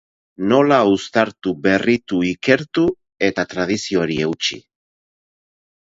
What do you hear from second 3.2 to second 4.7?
eta tradizioari eutsi?